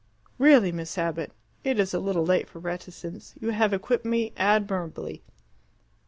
"Really, 0.39 0.71
Miss 0.71 0.97
Abbott, 0.97 1.31
it 1.63 1.77
is 1.79 1.93
a 1.93 1.99
little 1.99 2.25
late 2.25 2.49
for 2.49 2.57
reticence. 2.57 3.35
You 3.39 3.49
have 3.51 3.71
equipped 3.71 4.03
me 4.03 4.33
admirably!" 4.35 5.21